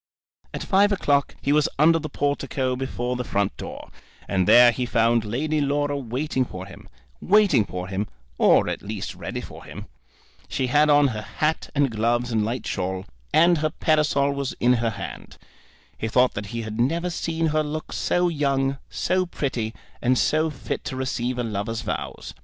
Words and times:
At 0.51 0.63
five 0.63 0.91
o'clock 0.91 1.35
he 1.43 1.53
was 1.53 1.69
under 1.77 1.99
the 1.99 2.09
portico 2.09 2.75
before 2.75 3.15
the 3.15 3.23
front 3.23 3.55
door, 3.55 3.91
and 4.27 4.47
there 4.47 4.71
he 4.71 4.87
found 4.87 5.23
Lady 5.23 5.61
Laura 5.61 5.95
waiting 5.95 6.43
for 6.43 6.65
him, 6.65 6.89
waiting 7.21 7.65
for 7.65 7.87
him, 7.87 8.07
or 8.39 8.67
at 8.67 8.81
least 8.81 9.13
ready 9.13 9.41
for 9.41 9.63
him. 9.63 9.85
She 10.49 10.65
had 10.73 10.89
on 10.89 11.09
her 11.09 11.21
hat 11.21 11.69
and 11.75 11.91
gloves 11.91 12.31
and 12.31 12.43
light 12.43 12.65
shawl, 12.65 13.05
and 13.31 13.59
her 13.59 13.69
parasol 13.69 14.31
was 14.31 14.53
in 14.59 14.73
her 14.81 14.89
hand. 14.89 15.37
He 15.99 16.07
thought 16.07 16.33
that 16.33 16.47
he 16.47 16.63
had 16.63 16.79
never 16.81 17.11
seen 17.11 17.49
her 17.53 17.61
look 17.61 17.93
so 17.93 18.27
young, 18.27 18.79
so 18.89 19.27
pretty, 19.27 19.71
and 20.01 20.17
so 20.17 20.49
fit 20.49 20.83
to 20.85 20.95
receive 20.95 21.37
a 21.37 21.43
lover's 21.43 21.81
vows. 21.81 22.33